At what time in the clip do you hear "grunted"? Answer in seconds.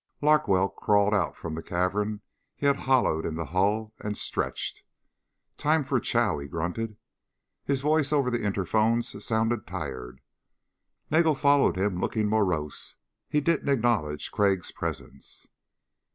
6.47-6.97